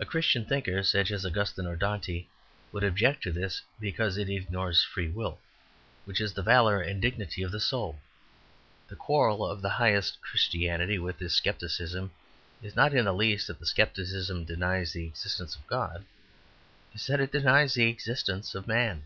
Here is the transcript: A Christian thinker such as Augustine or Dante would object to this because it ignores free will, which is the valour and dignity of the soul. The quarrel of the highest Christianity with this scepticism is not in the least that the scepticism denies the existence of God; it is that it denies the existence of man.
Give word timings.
A 0.00 0.04
Christian 0.04 0.44
thinker 0.44 0.82
such 0.82 1.12
as 1.12 1.24
Augustine 1.24 1.64
or 1.68 1.76
Dante 1.76 2.26
would 2.72 2.82
object 2.82 3.22
to 3.22 3.30
this 3.30 3.62
because 3.78 4.18
it 4.18 4.28
ignores 4.28 4.82
free 4.82 5.06
will, 5.10 5.38
which 6.06 6.20
is 6.20 6.32
the 6.32 6.42
valour 6.42 6.80
and 6.80 7.00
dignity 7.00 7.44
of 7.44 7.52
the 7.52 7.60
soul. 7.60 8.00
The 8.88 8.96
quarrel 8.96 9.46
of 9.48 9.62
the 9.62 9.68
highest 9.78 10.20
Christianity 10.22 10.98
with 10.98 11.18
this 11.20 11.36
scepticism 11.36 12.10
is 12.64 12.74
not 12.74 12.92
in 12.92 13.04
the 13.04 13.12
least 13.14 13.46
that 13.46 13.60
the 13.60 13.66
scepticism 13.66 14.44
denies 14.44 14.92
the 14.94 15.06
existence 15.06 15.54
of 15.54 15.64
God; 15.68 16.04
it 16.92 16.96
is 17.00 17.06
that 17.06 17.20
it 17.20 17.30
denies 17.30 17.74
the 17.74 17.86
existence 17.86 18.56
of 18.56 18.66
man. 18.66 19.04